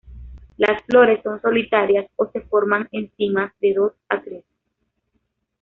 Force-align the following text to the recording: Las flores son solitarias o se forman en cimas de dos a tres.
Las 0.57 0.81
flores 0.85 1.21
son 1.21 1.39
solitarias 1.43 2.07
o 2.15 2.25
se 2.25 2.41
forman 2.41 2.89
en 2.91 3.11
cimas 3.17 3.53
de 3.61 3.73
dos 3.75 3.93
a 4.09 4.19
tres. 4.19 4.43